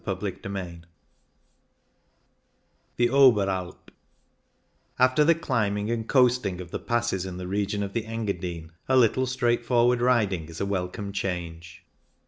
CHAPTER 0.03 0.29
IX 0.57 0.87
THE 2.95 3.09
OBERALP 3.09 3.91
After 4.97 5.23
the 5.23 5.35
climbing 5.35 5.91
and 5.91 6.09
coasting 6.09 6.59
of 6.59 6.71
the 6.71 6.79
passes 6.79 7.27
in 7.27 7.37
the 7.37 7.45
region 7.47 7.83
of 7.83 7.93
the 7.93 8.07
Engadine 8.07 8.71
a 8.89 8.97
little 8.97 9.27
straightforward 9.27 10.01
riding 10.01 10.49
is 10.49 10.59
a 10.59 10.65
welcome 10.65 11.11
change. 11.11 11.85